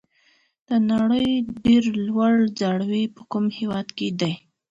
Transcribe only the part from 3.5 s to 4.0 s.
هېواد